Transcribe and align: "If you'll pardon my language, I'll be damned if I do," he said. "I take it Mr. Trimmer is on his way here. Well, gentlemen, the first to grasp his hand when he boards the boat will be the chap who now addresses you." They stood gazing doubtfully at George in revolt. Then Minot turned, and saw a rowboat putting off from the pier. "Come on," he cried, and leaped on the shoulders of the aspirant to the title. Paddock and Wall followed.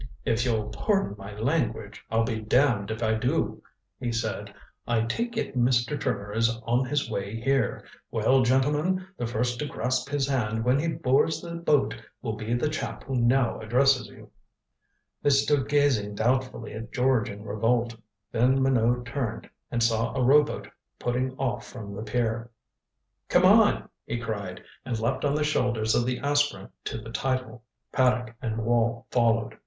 "If 0.25 0.45
you'll 0.45 0.69
pardon 0.69 1.13
my 1.15 1.37
language, 1.37 2.03
I'll 2.09 2.23
be 2.23 2.39
damned 2.41 2.89
if 2.89 3.03
I 3.03 3.13
do," 3.13 3.61
he 3.99 4.11
said. 4.11 4.51
"I 4.87 5.01
take 5.01 5.37
it 5.37 5.55
Mr. 5.55 5.95
Trimmer 5.95 6.33
is 6.33 6.59
on 6.63 6.85
his 6.85 7.07
way 7.07 7.39
here. 7.39 7.85
Well, 8.09 8.41
gentlemen, 8.41 9.05
the 9.17 9.27
first 9.27 9.59
to 9.59 9.67
grasp 9.67 10.09
his 10.09 10.27
hand 10.27 10.65
when 10.65 10.79
he 10.79 10.87
boards 10.87 11.39
the 11.43 11.53
boat 11.53 11.95
will 12.23 12.33
be 12.35 12.51
the 12.55 12.67
chap 12.67 13.03
who 13.03 13.13
now 13.15 13.59
addresses 13.59 14.07
you." 14.07 14.31
They 15.21 15.29
stood 15.29 15.69
gazing 15.69 16.15
doubtfully 16.15 16.73
at 16.73 16.91
George 16.91 17.29
in 17.29 17.43
revolt. 17.43 17.95
Then 18.31 18.59
Minot 18.63 19.05
turned, 19.05 19.47
and 19.69 19.83
saw 19.83 20.15
a 20.15 20.23
rowboat 20.23 20.67
putting 20.97 21.37
off 21.37 21.67
from 21.67 21.93
the 21.93 22.01
pier. 22.01 22.49
"Come 23.29 23.45
on," 23.45 23.87
he 24.07 24.17
cried, 24.17 24.63
and 24.83 24.99
leaped 24.99 25.23
on 25.23 25.35
the 25.35 25.43
shoulders 25.43 25.93
of 25.93 26.07
the 26.07 26.17
aspirant 26.21 26.71
to 26.85 26.97
the 26.97 27.11
title. 27.11 27.61
Paddock 27.91 28.33
and 28.41 28.57
Wall 28.57 29.05
followed. 29.11 29.59